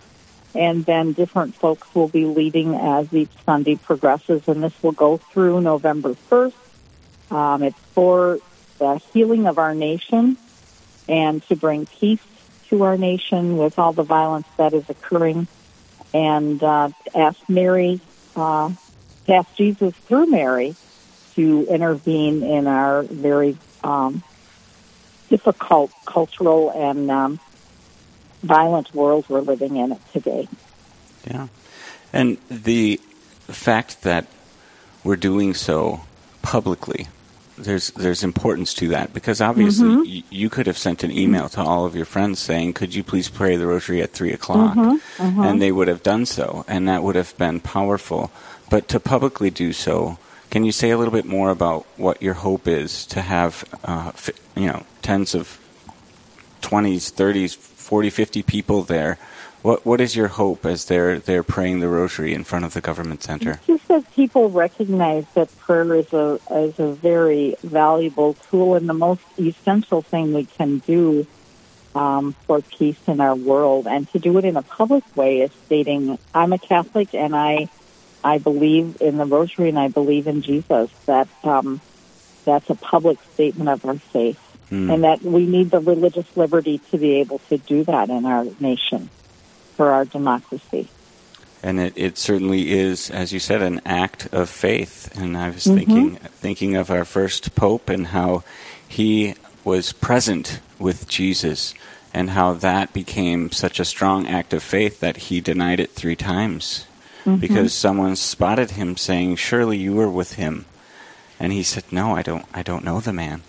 and 0.54 0.84
then 0.84 1.12
different 1.12 1.54
folks 1.54 1.92
will 1.94 2.08
be 2.08 2.26
leading 2.26 2.74
as 2.74 3.12
each 3.12 3.30
Sunday 3.44 3.76
progresses, 3.76 4.46
and 4.46 4.62
this 4.62 4.74
will 4.82 4.92
go 4.92 5.16
through 5.16 5.60
November 5.60 6.14
1st. 6.30 6.52
Um, 7.30 7.62
it's 7.62 7.78
for 7.94 8.38
the 8.78 8.96
healing 9.12 9.46
of 9.46 9.58
our 9.58 9.74
nation 9.74 10.36
and 11.08 11.42
to 11.48 11.56
bring 11.56 11.86
peace 11.86 12.20
to 12.68 12.82
our 12.82 12.96
nation 12.96 13.56
with 13.56 13.78
all 13.78 13.92
the 13.92 14.02
violence 14.02 14.46
that 14.56 14.72
is 14.72 14.88
occurring, 14.88 15.46
and 16.12 16.62
uh, 16.62 16.88
ask 17.14 17.38
Mary, 17.48 18.00
uh, 18.36 18.70
ask 19.28 19.54
Jesus 19.54 19.94
through 19.94 20.26
Mary 20.26 20.74
to 21.34 21.66
intervene 21.68 22.42
in 22.42 22.66
our 22.66 23.02
very 23.02 23.56
um, 23.82 24.22
difficult 25.28 25.92
cultural 26.06 26.70
and 26.70 27.10
um, 27.10 27.40
violent 28.44 28.94
world 28.94 29.24
we're 29.28 29.40
living 29.40 29.76
in 29.76 29.98
today. 30.12 30.48
Yeah. 31.26 31.48
And 32.12 32.38
the 32.48 33.00
fact 33.48 34.02
that 34.02 34.26
we're 35.02 35.16
doing 35.16 35.54
so 35.54 36.00
publicly, 36.42 37.08
there's 37.56 37.90
there's 37.92 38.24
importance 38.24 38.74
to 38.74 38.88
that 38.88 39.12
because 39.12 39.40
obviously 39.40 39.88
mm-hmm. 39.88 40.02
y- 40.02 40.22
you 40.30 40.50
could 40.50 40.66
have 40.66 40.78
sent 40.78 41.04
an 41.04 41.10
email 41.10 41.48
to 41.50 41.60
all 41.60 41.84
of 41.86 41.94
your 41.94 42.04
friends 42.04 42.38
saying, 42.38 42.72
"Could 42.72 42.94
you 42.94 43.04
please 43.04 43.28
pray 43.28 43.56
the 43.56 43.66
rosary 43.66 44.02
at 44.02 44.12
three 44.12 44.32
o'clock?" 44.32 44.76
Mm-hmm. 44.76 45.22
Mm-hmm. 45.22 45.42
and 45.42 45.62
they 45.62 45.72
would 45.72 45.88
have 45.88 46.02
done 46.02 46.26
so, 46.26 46.64
and 46.68 46.88
that 46.88 47.02
would 47.02 47.16
have 47.16 47.36
been 47.38 47.60
powerful. 47.60 48.30
But 48.70 48.88
to 48.88 48.98
publicly 48.98 49.50
do 49.50 49.72
so, 49.72 50.18
can 50.50 50.64
you 50.64 50.72
say 50.72 50.90
a 50.90 50.98
little 50.98 51.12
bit 51.12 51.26
more 51.26 51.50
about 51.50 51.86
what 51.96 52.22
your 52.22 52.34
hope 52.34 52.66
is 52.66 53.06
to 53.06 53.20
have, 53.20 53.64
uh, 53.84 54.12
you 54.56 54.66
know, 54.66 54.84
tens 55.02 55.34
of 55.34 55.58
twenties, 56.60 57.10
thirties, 57.10 57.54
40, 57.84 58.08
50 58.08 58.42
people 58.42 58.82
there. 58.82 59.18
What 59.60 59.84
what 59.84 60.00
is 60.00 60.16
your 60.16 60.28
hope 60.28 60.64
as 60.64 60.86
they're 60.86 61.18
they're 61.18 61.42
praying 61.42 61.80
the 61.80 61.88
rosary 61.88 62.34
in 62.34 62.44
front 62.44 62.64
of 62.64 62.72
the 62.72 62.80
government 62.80 63.22
center? 63.22 63.60
Just 63.66 63.88
that 63.88 64.10
people 64.12 64.50
recognize 64.50 65.26
that 65.34 65.54
prayer 65.58 65.94
is 65.94 66.12
a 66.12 66.38
is 66.50 66.78
a 66.78 66.92
very 66.92 67.56
valuable 67.62 68.34
tool 68.50 68.74
and 68.74 68.88
the 68.88 68.94
most 68.94 69.22
essential 69.38 70.00
thing 70.02 70.32
we 70.32 70.44
can 70.44 70.78
do 70.78 71.26
um, 71.94 72.32
for 72.46 72.60
peace 72.60 72.98
in 73.06 73.20
our 73.20 73.34
world, 73.34 73.86
and 73.86 74.10
to 74.12 74.18
do 74.18 74.36
it 74.38 74.44
in 74.44 74.56
a 74.56 74.62
public 74.62 75.04
way 75.16 75.40
is 75.40 75.50
stating, 75.66 76.18
"I'm 76.34 76.52
a 76.52 76.58
Catholic 76.58 77.14
and 77.14 77.34
I 77.36 77.68
I 78.22 78.38
believe 78.38 79.00
in 79.00 79.18
the 79.18 79.26
rosary 79.26 79.68
and 79.68 79.78
I 79.78 79.88
believe 79.88 80.26
in 80.26 80.42
Jesus." 80.42 80.90
That 81.06 81.28
um, 81.42 81.80
that's 82.44 82.68
a 82.68 82.74
public 82.74 83.18
statement 83.34 83.70
of 83.70 83.84
our 83.86 83.96
faith 83.96 84.43
mm. 84.74 84.92
and 84.92 85.04
that 85.04 85.22
we 85.22 85.46
need 85.46 85.70
the 85.70 85.80
religious 85.80 86.36
liberty 86.36 86.78
to 86.90 86.98
be 86.98 87.20
able 87.20 87.38
to 87.50 87.58
do 87.58 87.84
that 87.84 88.10
in 88.10 88.24
our 88.26 88.44
nation 88.60 89.08
for 89.76 89.90
our 89.90 90.04
democracy. 90.04 90.88
And 91.62 91.80
it, 91.80 91.94
it 91.96 92.18
certainly 92.18 92.72
is, 92.72 93.10
as 93.10 93.32
you 93.32 93.40
said, 93.40 93.62
an 93.62 93.80
act 93.86 94.28
of 94.32 94.50
faith. 94.50 95.16
And 95.18 95.36
I 95.36 95.48
was 95.48 95.64
mm-hmm. 95.64 95.76
thinking 95.76 96.16
thinking 96.16 96.76
of 96.76 96.90
our 96.90 97.04
first 97.04 97.54
pope 97.54 97.88
and 97.88 98.08
how 98.08 98.44
he 98.86 99.34
was 99.64 99.92
present 99.92 100.60
with 100.78 101.08
Jesus 101.08 101.74
and 102.12 102.30
how 102.30 102.52
that 102.52 102.92
became 102.92 103.50
such 103.50 103.80
a 103.80 103.84
strong 103.84 104.26
act 104.26 104.52
of 104.52 104.62
faith 104.62 105.00
that 105.00 105.16
he 105.16 105.40
denied 105.40 105.80
it 105.80 105.90
three 105.90 106.14
times 106.14 106.86
mm-hmm. 107.24 107.40
because 107.40 107.72
someone 107.72 108.14
spotted 108.14 108.72
him 108.72 108.96
saying, 108.96 109.36
"Surely 109.36 109.78
you 109.78 109.94
were 109.94 110.10
with 110.10 110.34
him," 110.34 110.66
and 111.40 111.52
he 111.52 111.62
said, 111.62 111.84
"No, 111.90 112.14
I 112.14 112.22
don't. 112.22 112.44
I 112.52 112.62
don't 112.62 112.84
know 112.84 113.00
the 113.00 113.12
man." 113.12 113.42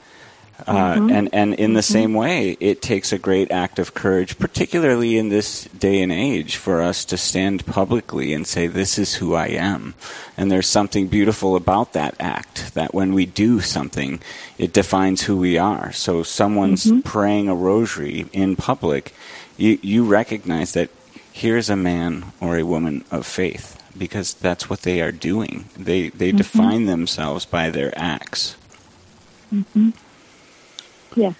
Uh, 0.65 0.95
mm-hmm. 0.95 1.09
and, 1.11 1.29
and 1.33 1.53
in 1.55 1.73
the 1.73 1.81
mm-hmm. 1.81 1.93
same 1.93 2.13
way, 2.13 2.57
it 2.59 2.81
takes 2.81 3.11
a 3.11 3.17
great 3.17 3.51
act 3.51 3.77
of 3.77 3.93
courage, 3.93 4.39
particularly 4.39 5.17
in 5.17 5.29
this 5.29 5.65
day 5.65 6.01
and 6.01 6.11
age, 6.11 6.55
for 6.55 6.81
us 6.81 7.03
to 7.05 7.17
stand 7.17 7.65
publicly 7.65 8.33
and 8.33 8.47
say, 8.47 8.67
This 8.67 8.97
is 8.97 9.15
who 9.15 9.35
I 9.35 9.47
am. 9.47 9.95
And 10.37 10.49
there's 10.49 10.67
something 10.67 11.07
beautiful 11.07 11.55
about 11.55 11.93
that 11.93 12.15
act, 12.19 12.73
that 12.73 12.93
when 12.93 13.13
we 13.13 13.25
do 13.25 13.59
something, 13.59 14.21
it 14.57 14.73
defines 14.73 15.23
who 15.23 15.37
we 15.37 15.57
are. 15.57 15.91
So, 15.91 16.23
someone's 16.23 16.85
mm-hmm. 16.85 17.01
praying 17.01 17.49
a 17.49 17.55
rosary 17.55 18.25
in 18.31 18.55
public, 18.55 19.13
you, 19.57 19.77
you 19.81 20.05
recognize 20.05 20.71
that 20.73 20.89
here's 21.31 21.69
a 21.69 21.75
man 21.75 22.31
or 22.39 22.57
a 22.57 22.63
woman 22.63 23.03
of 23.11 23.25
faith 23.25 23.81
because 23.97 24.33
that's 24.33 24.69
what 24.69 24.81
they 24.81 25.01
are 25.01 25.11
doing. 25.11 25.65
They 25.77 26.09
they 26.09 26.29
Mm-hmm. 26.29 26.37
define 26.37 26.85
themselves 26.85 27.45
by 27.45 27.69
their 27.69 27.93
acts. 27.97 28.55
Yes. 31.15 31.33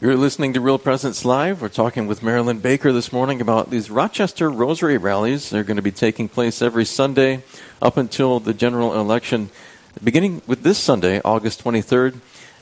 You're 0.00 0.16
listening 0.16 0.52
to 0.52 0.60
Real 0.60 0.78
Presence 0.78 1.24
Live. 1.24 1.60
We're 1.60 1.68
talking 1.68 2.06
with 2.06 2.22
Marilyn 2.22 2.60
Baker 2.60 2.92
this 2.92 3.12
morning 3.12 3.40
about 3.40 3.70
these 3.70 3.90
Rochester 3.90 4.48
Rosary 4.48 4.98
rallies. 4.98 5.50
They're 5.50 5.64
going 5.64 5.78
to 5.78 5.82
be 5.82 5.90
taking 5.90 6.28
place 6.28 6.62
every 6.62 6.84
Sunday 6.84 7.42
up 7.82 7.96
until 7.96 8.38
the 8.38 8.54
general 8.54 8.94
election, 8.94 9.50
beginning 10.04 10.42
with 10.46 10.62
this 10.62 10.78
Sunday, 10.78 11.20
August 11.24 11.64
23rd, 11.64 12.20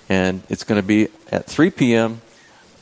and 0.09 0.43
it's 0.49 0.65
going 0.65 0.81
to 0.81 0.87
be 0.87 1.09
at 1.31 1.45
3 1.47 1.71
p.m. 1.71 2.23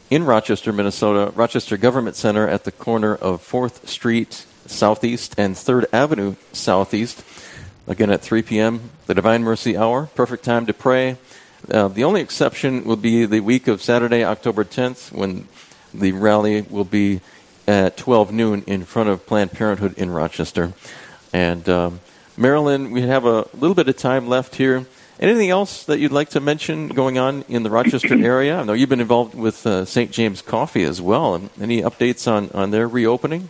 in 0.08 0.22
Rochester, 0.22 0.72
Minnesota, 0.72 1.32
Rochester 1.34 1.76
Government 1.76 2.14
Center 2.14 2.46
at 2.46 2.62
the 2.62 2.72
corner 2.72 3.16
of 3.16 3.42
4th 3.42 3.88
Street 3.88 4.46
Southeast 4.66 5.34
and 5.36 5.56
3rd 5.56 5.86
Avenue 5.92 6.36
Southeast. 6.52 7.24
Again 7.88 8.10
at 8.10 8.20
3 8.20 8.42
p.m., 8.42 8.90
the 9.06 9.14
Divine 9.14 9.42
Mercy 9.42 9.76
Hour, 9.76 10.06
perfect 10.14 10.44
time 10.44 10.66
to 10.66 10.72
pray. 10.72 11.16
Uh, 11.70 11.88
the 11.88 12.04
only 12.04 12.20
exception 12.20 12.84
will 12.84 12.96
be 12.96 13.24
the 13.24 13.40
week 13.40 13.68
of 13.68 13.82
Saturday, 13.82 14.24
October 14.24 14.64
10th, 14.64 15.12
when 15.12 15.46
the 15.94 16.12
rally 16.12 16.62
will 16.62 16.84
be 16.84 17.20
at 17.68 17.96
12 17.96 18.32
noon 18.32 18.64
in 18.66 18.84
front 18.84 19.08
of 19.08 19.26
Planned 19.26 19.52
Parenthood 19.52 19.96
in 19.96 20.10
Rochester. 20.10 20.72
And 21.32 21.68
um, 21.68 22.00
Marilyn, 22.36 22.90
we 22.90 23.02
have 23.02 23.24
a 23.24 23.46
little 23.54 23.74
bit 23.74 23.88
of 23.88 23.96
time 23.96 24.28
left 24.28 24.56
here. 24.56 24.86
Anything 25.20 25.50
else 25.50 25.84
that 25.84 26.00
you'd 26.00 26.10
like 26.10 26.30
to 26.30 26.40
mention 26.40 26.88
going 26.88 27.16
on 27.16 27.44
in 27.48 27.62
the 27.62 27.70
Rochester 27.70 28.14
area? 28.24 28.58
I 28.58 28.64
know 28.64 28.72
you've 28.72 28.88
been 28.88 29.00
involved 29.00 29.34
with 29.34 29.64
uh, 29.66 29.84
St. 29.84 30.10
James 30.10 30.42
Coffee 30.42 30.82
as 30.82 31.00
well. 31.00 31.36
And 31.36 31.50
any 31.60 31.80
updates 31.80 32.30
on, 32.30 32.50
on 32.50 32.72
their 32.72 32.88
reopening? 32.88 33.48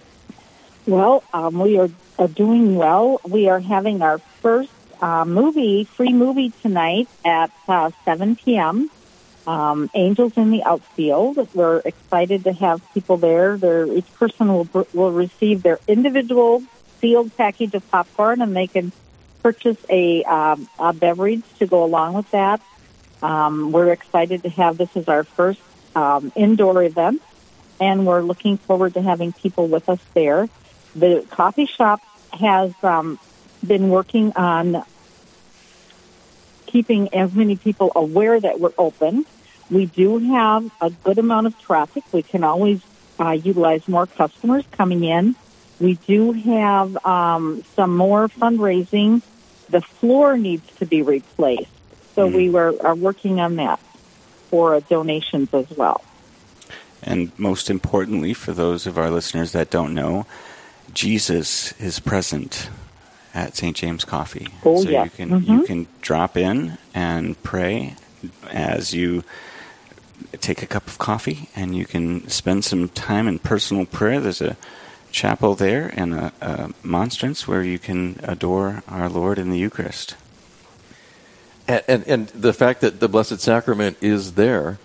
Well, 0.87 1.23
um, 1.33 1.59
we 1.61 1.78
are, 1.78 1.88
are 2.19 2.28
doing 2.28 2.75
well. 2.75 3.21
We 3.25 3.49
are 3.49 3.61
having 3.61 4.02
our 4.02 4.19
first 4.19 4.71
uh, 5.02 5.25
movie, 5.25 5.85
free 5.85 6.12
movie 6.12 6.52
tonight 6.62 7.09
at 7.25 7.50
uh, 7.68 7.90
7 8.04 8.37
p.m. 8.37 8.88
Um, 9.47 9.90
Angels 9.94 10.35
in 10.37 10.50
the 10.50 10.62
Outfield. 10.62 11.49
We're 11.52 11.78
excited 11.78 12.44
to 12.44 12.52
have 12.52 12.80
people 12.94 13.16
there. 13.16 13.56
There, 13.56 13.87
each 13.87 14.12
person 14.14 14.49
will 14.49 14.87
will 14.94 15.11
receive 15.11 15.62
their 15.62 15.80
individual 15.88 16.62
sealed 17.00 17.37
package 17.37 17.75
of 17.75 17.90
popcorn, 17.90 18.40
and 18.40 18.54
they 18.54 18.68
can 18.68 18.92
purchase 19.42 19.78
a, 19.90 20.23
um, 20.23 20.68
a 20.78 20.92
beverage 20.92 21.42
to 21.59 21.66
go 21.66 21.82
along 21.82 22.14
with 22.14 22.30
that. 22.30 22.61
Um, 23.21 23.73
we're 23.73 23.90
excited 23.90 24.44
to 24.44 24.50
have 24.50 24.78
this 24.78 24.97
as 24.97 25.09
our 25.09 25.25
first 25.25 25.61
um, 25.97 26.30
indoor 26.37 26.80
event, 26.85 27.21
and 27.80 28.06
we're 28.06 28.23
looking 28.23 28.56
forward 28.56 28.94
to 28.94 29.02
having 29.02 29.32
people 29.32 29.66
with 29.66 29.88
us 29.88 30.00
there. 30.14 30.49
The 30.94 31.26
coffee 31.30 31.66
shop 31.66 32.00
has 32.32 32.73
um, 32.85 33.18
been 33.66 33.88
working 33.88 34.32
on 34.37 34.85
keeping 36.72 37.14
as 37.14 37.32
many 37.34 37.56
people 37.56 37.92
aware 37.94 38.40
that 38.40 38.58
we're 38.58 38.72
open. 38.78 39.26
We 39.70 39.86
do 39.86 40.18
have 40.18 40.70
a 40.80 40.90
good 40.90 41.18
amount 41.18 41.46
of 41.46 41.58
traffic. 41.60 42.02
We 42.12 42.22
can 42.22 42.42
always 42.42 42.80
uh, 43.20 43.30
utilize 43.30 43.86
more 43.86 44.06
customers 44.06 44.64
coming 44.72 45.04
in. 45.04 45.36
We 45.78 45.94
do 45.94 46.32
have 46.32 47.04
um, 47.04 47.62
some 47.76 47.96
more 47.96 48.28
fundraising. 48.28 49.22
The 49.68 49.82
floor 49.82 50.36
needs 50.36 50.66
to 50.76 50.86
be 50.86 51.02
replaced, 51.02 51.70
so 52.14 52.26
we 52.26 52.50
were 52.50 52.74
are 52.82 52.94
working 52.94 53.40
on 53.40 53.56
that 53.56 53.80
for 54.50 54.80
donations 54.80 55.52
as 55.54 55.70
well. 55.70 56.02
And 57.02 57.36
most 57.38 57.70
importantly, 57.70 58.34
for 58.34 58.52
those 58.52 58.86
of 58.86 58.98
our 58.98 59.10
listeners 59.10 59.52
that 59.52 59.70
don't 59.70 59.94
know, 59.94 60.26
Jesus 60.92 61.72
is 61.80 61.98
present 61.98 62.68
at 63.35 63.57
St. 63.57 63.77
James 63.77 64.05
Coffee. 64.05 64.49
Oh, 64.64 64.83
so 64.83 64.88
yeah. 64.90 65.05
you 65.05 65.11
can 65.11 65.31
Mhm. 65.31 65.47
you 65.49 65.62
can 65.62 65.87
drop 66.01 66.37
in 66.37 66.79
and 66.95 67.40
pray 67.42 67.95
as 68.51 68.92
you 68.95 69.25
take 70.40 70.62
a 70.62 70.66
cup 70.66 70.87
of 70.87 70.99
coffee 70.99 71.49
and 71.57 71.75
you 71.77 71.85
can 71.85 72.29
spend 72.29 72.64
some 72.64 72.88
time 72.90 73.27
in 73.29 73.38
personal 73.38 73.85
prayer. 73.87 74.21
There's 74.21 74.40
a 74.40 74.57
chapel 75.11 75.55
there 75.55 75.92
and 75.97 76.14
a, 76.14 76.33
a 76.40 76.71
monstrance 76.83 77.47
where 77.47 77.62
you 77.62 77.79
can 77.79 78.18
adore 78.23 78.83
our 78.88 79.09
Lord 79.09 79.38
in 79.38 79.51
the 79.51 79.59
Eucharist. 79.59 80.14
And, 81.68 81.83
and, 81.88 82.07
and 82.09 82.29
the 82.29 82.53
fact 82.53 82.81
that 82.81 83.01
the 83.01 83.09
Blessed 83.09 83.40
Sacrament 83.40 83.97
is 84.01 84.35
there 84.35 84.79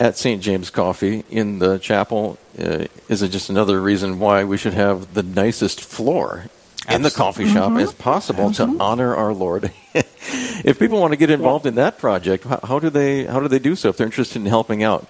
at 0.00 0.16
St. 0.16 0.42
James 0.42 0.70
Coffee 0.70 1.24
in 1.30 1.58
the 1.58 1.78
chapel 1.78 2.38
uh, 2.58 2.86
is 3.08 3.20
just 3.28 3.50
another 3.50 3.80
reason 3.80 4.18
why 4.18 4.42
we 4.44 4.56
should 4.56 4.74
have 4.74 5.14
the 5.14 5.22
nicest 5.22 5.80
floor 5.80 6.46
in 6.88 7.02
the 7.02 7.10
coffee 7.10 7.48
shop 7.48 7.72
as 7.78 7.92
possible 7.92 8.52
to 8.52 8.76
honor 8.80 9.14
our 9.14 9.32
Lord. 9.32 9.72
if 9.94 10.78
people 10.78 11.00
want 11.00 11.12
to 11.12 11.16
get 11.16 11.30
involved 11.30 11.66
in 11.66 11.76
that 11.76 11.98
project, 11.98 12.44
how, 12.44 12.60
how 12.62 12.78
do 12.78 12.90
they 12.90 13.24
how 13.24 13.40
do 13.40 13.48
they 13.48 13.58
do 13.58 13.76
so 13.76 13.88
if 13.88 13.96
they're 13.96 14.06
interested 14.06 14.40
in 14.40 14.46
helping 14.46 14.82
out? 14.82 15.06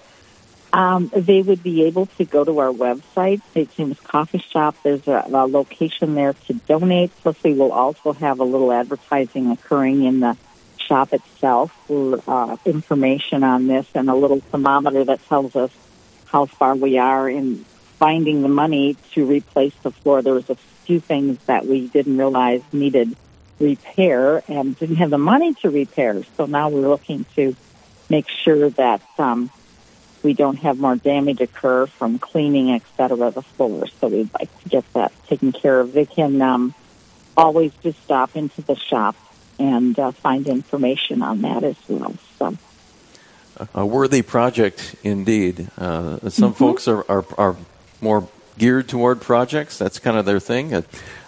Um, 0.73 1.09
they 1.15 1.41
would 1.41 1.63
be 1.63 1.83
able 1.83 2.07
to 2.17 2.25
go 2.25 2.43
to 2.43 2.59
our 2.59 2.71
website, 2.71 3.41
St. 3.53 3.73
James 3.75 3.99
Coffee 4.01 4.39
Shop. 4.39 4.75
There's 4.83 5.07
a, 5.07 5.23
a 5.27 5.47
location 5.47 6.15
there 6.15 6.33
to 6.33 6.53
donate. 6.53 7.11
Plus, 7.21 7.41
we 7.43 7.53
will 7.53 7.71
also 7.71 8.11
have 8.11 8.39
a 8.39 8.43
little 8.43 8.73
advertising 8.73 9.51
occurring 9.51 10.03
in 10.03 10.19
the 10.19 10.35
shop 10.77 11.13
itself 11.13 11.71
for 11.87 12.21
uh, 12.27 12.57
information 12.65 13.43
on 13.43 13.67
this 13.67 13.87
and 13.95 14.09
a 14.09 14.15
little 14.15 14.39
thermometer 14.39 15.05
that 15.05 15.25
tells 15.27 15.55
us 15.55 15.71
how 16.25 16.45
far 16.45 16.75
we 16.75 16.97
are 16.97 17.29
in 17.29 17.63
finding 17.97 18.41
the 18.41 18.49
money 18.49 18.95
to 19.13 19.25
replace 19.25 19.73
the 19.83 19.91
floor. 19.91 20.21
There 20.21 20.33
was 20.33 20.49
a 20.49 20.55
few 20.85 20.99
things 20.99 21.37
that 21.45 21.65
we 21.65 21.87
didn't 21.87 22.17
realize 22.17 22.61
needed 22.71 23.15
repair 23.59 24.43
and 24.47 24.77
didn't 24.77 24.97
have 24.97 25.09
the 25.09 25.17
money 25.17 25.53
to 25.61 25.69
repair. 25.69 26.23
So 26.35 26.45
now 26.45 26.69
we're 26.69 26.89
looking 26.89 27.25
to 27.35 27.55
make 28.09 28.27
sure 28.29 28.69
that 28.69 29.01
um, 29.17 29.49
we 30.23 30.33
don't 30.33 30.57
have 30.57 30.77
more 30.77 30.95
damage 30.95 31.39
occur 31.41 31.87
from 31.87 32.19
cleaning, 32.19 32.71
et 32.71 32.83
cetera, 32.97 33.31
the 33.31 33.41
floor. 33.41 33.87
So 33.99 34.07
we'd 34.07 34.29
like 34.37 34.51
to 34.63 34.69
get 34.69 34.85
that 34.93 35.11
taken 35.27 35.51
care 35.51 35.79
of. 35.79 35.93
They 35.93 36.05
can 36.05 36.41
um, 36.41 36.73
always 37.37 37.71
just 37.81 38.01
stop 38.03 38.35
into 38.35 38.61
the 38.61 38.75
shop 38.75 39.15
and 39.57 39.97
uh, 39.97 40.11
find 40.11 40.47
information 40.47 41.21
on 41.21 41.41
that 41.41 41.63
as 41.63 41.77
well. 41.87 42.13
So 42.37 42.57
A 43.73 43.85
worthy 43.85 44.21
project 44.21 44.95
indeed. 45.01 45.69
Uh, 45.77 46.29
some 46.29 46.53
folks 46.53 46.87
are, 46.87 47.05
are 47.09 47.25
are 47.37 47.55
more 48.01 48.27
geared 48.57 48.87
toward 48.87 49.21
projects. 49.21 49.77
That's 49.77 49.99
kind 49.99 50.17
of 50.17 50.25
their 50.25 50.39
thing. 50.39 50.73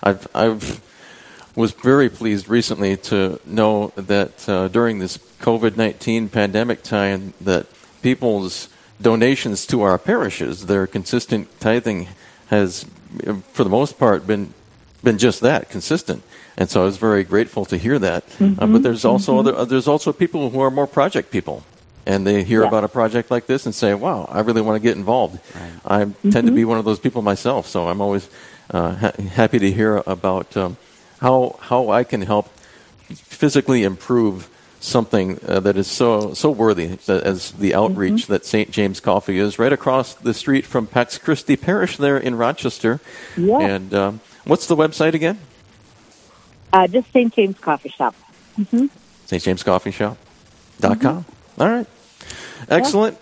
I've 0.03 0.27
I've 0.33 0.81
was 1.55 1.71
very 1.71 2.09
pleased 2.09 2.47
recently 2.47 2.95
to 2.95 3.39
know 3.45 3.91
that 3.95 4.47
uh, 4.47 4.67
during 4.67 4.99
this 4.99 5.17
COVID 5.41 5.75
nineteen 5.75 6.29
pandemic 6.29 6.83
time 6.83 7.33
that 7.41 7.65
people's 8.01 8.69
donations 9.01 9.65
to 9.67 9.81
our 9.81 9.97
parishes, 9.97 10.65
their 10.67 10.87
consistent 10.87 11.47
tithing, 11.59 12.07
has 12.47 12.85
for 13.53 13.63
the 13.63 13.69
most 13.69 13.97
part 13.97 14.27
been 14.27 14.53
been 15.03 15.17
just 15.17 15.41
that 15.41 15.69
consistent. 15.69 16.23
And 16.57 16.69
so 16.69 16.81
I 16.81 16.85
was 16.85 16.97
very 16.97 17.23
grateful 17.23 17.65
to 17.65 17.77
hear 17.77 17.99
that. 17.99 18.23
Uh, 18.59 18.67
but 18.67 18.83
there's 18.83 19.05
also 19.05 19.37
other 19.39 19.55
uh, 19.55 19.65
there's 19.65 19.87
also 19.87 20.13
people 20.13 20.49
who 20.49 20.59
are 20.59 20.71
more 20.71 20.87
project 20.87 21.31
people 21.31 21.63
and 22.07 22.25
they 22.25 22.43
hear 22.43 22.61
Yeah. 22.61 22.67
about 22.69 22.83
a 22.83 22.87
project 22.87 23.29
like 23.29 23.45
this 23.47 23.65
and 23.65 23.75
say, 23.75 23.93
"Wow, 23.93 24.27
I 24.31 24.39
really 24.39 24.61
want 24.61 24.75
to 24.81 24.83
get 24.89 24.95
involved." 24.97 25.39
I 25.85 26.05
tend 26.31 26.47
to 26.47 26.53
be 26.53 26.65
one 26.65 26.79
of 26.79 26.85
those 26.85 26.99
people 26.99 27.21
myself, 27.21 27.67
so 27.67 27.87
I'm 27.87 28.01
always 28.01 28.29
uh, 28.71 28.95
ha- 28.95 29.11
happy 29.41 29.59
to 29.59 29.71
hear 29.71 30.01
about 30.07 30.55
um, 30.57 30.77
how 31.21 31.55
how 31.61 31.89
I 31.89 32.03
can 32.03 32.21
help 32.21 32.47
physically 33.13 33.83
improve 33.83 34.49
something 34.79 35.39
uh, 35.47 35.59
that 35.61 35.75
is 35.77 35.87
so 35.87 36.33
so 36.33 36.49
worthy 36.51 36.97
as 37.07 37.51
the 37.53 37.73
outreach 37.75 38.27
that 38.27 38.45
St. 38.45 38.69
James 38.71 38.99
Coffee 38.99 39.39
is 39.39 39.57
right 39.59 39.73
across 39.73 40.13
the 40.13 40.33
street 40.33 40.65
from 40.65 40.85
Pax 40.87 41.17
Christi 41.17 41.55
Parish 41.55 41.97
there 41.97 42.17
in 42.17 42.35
Rochester. 42.35 42.99
Yeah. 43.35 43.59
And 43.59 43.93
um, 43.93 44.19
what's 44.45 44.67
the 44.67 44.75
website 44.75 45.13
again? 45.13 45.39
uh, 46.73 46.85
just 46.87 47.11
St. 47.11 47.33
James 47.33 47.57
Coffee 47.59 47.89
Shop. 47.89 48.13
St. 49.25 49.41
James 49.43 49.63
Coffee 49.63 49.91
Shop. 49.91 50.17
Dot 50.79 50.99
com. 51.01 51.25
All 51.59 51.69
right. 51.69 51.87
Excellent. 52.69 53.17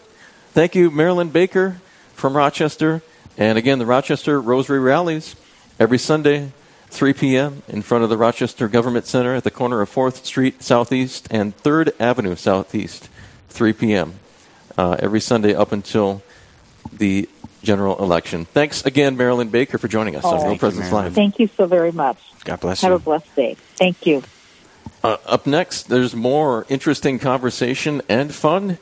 Thank 0.51 0.75
you, 0.75 0.89
Marilyn 0.91 1.29
Baker 1.29 1.81
from 2.13 2.35
Rochester. 2.35 3.01
And 3.37 3.57
again, 3.57 3.79
the 3.79 3.85
Rochester 3.85 4.39
Rosary 4.39 4.79
Rallies 4.79 5.35
every 5.79 5.97
Sunday, 5.97 6.51
3 6.87 7.13
p.m. 7.13 7.63
in 7.67 7.81
front 7.81 8.03
of 8.03 8.09
the 8.09 8.17
Rochester 8.17 8.67
Government 8.67 9.05
Center 9.05 9.35
at 9.35 9.43
the 9.43 9.51
corner 9.51 9.81
of 9.81 9.89
4th 9.93 10.25
Street 10.25 10.63
Southeast 10.63 11.27
and 11.29 11.55
3rd 11.57 11.91
Avenue 11.99 12.35
Southeast, 12.35 13.09
3 13.49 13.73
p.m. 13.73 14.13
Uh, 14.77 14.95
every 14.99 15.19
Sunday 15.19 15.53
up 15.53 15.71
until 15.71 16.21
the 16.93 17.27
general 17.63 17.97
election. 18.01 18.45
Thanks 18.45 18.85
again, 18.85 19.17
Marilyn 19.17 19.49
Baker, 19.49 19.77
for 19.77 19.87
joining 19.87 20.15
us 20.15 20.23
on 20.23 20.33
Oh. 20.33 20.35
Real 20.35 20.41
Thank 20.43 20.53
you, 20.53 20.59
Presence 20.59 20.91
Live. 20.91 21.13
Thank 21.13 21.39
you 21.39 21.49
so 21.57 21.65
very 21.65 21.91
much. 21.91 22.17
God 22.45 22.59
bless 22.61 22.81
Have 22.81 22.89
you. 22.89 22.93
Have 22.93 23.01
a 23.01 23.03
blessed 23.03 23.35
day. 23.35 23.55
Thank 23.75 24.05
you. 24.05 24.23
Uh, 25.03 25.17
up 25.25 25.45
next, 25.45 25.83
there's 25.83 26.15
more 26.15 26.65
interesting 26.69 27.19
conversation 27.19 28.01
and 28.07 28.33
fun. 28.33 28.77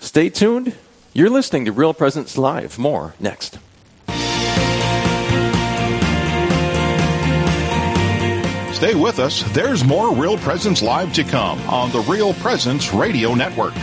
Stay 0.00 0.30
tuned. 0.30 0.74
You're 1.12 1.30
listening 1.30 1.64
to 1.64 1.72
Real 1.72 1.94
Presence 1.94 2.38
Live. 2.38 2.78
More 2.78 3.14
next. 3.18 3.58
Stay 8.78 8.94
with 8.94 9.18
us. 9.18 9.42
There's 9.52 9.82
more 9.82 10.14
Real 10.14 10.38
Presence 10.38 10.82
Live 10.82 11.12
to 11.14 11.24
come 11.24 11.58
on 11.68 11.90
the 11.90 12.00
Real 12.00 12.32
Presence 12.34 12.94
Radio 12.94 13.34
Network. 13.34 13.74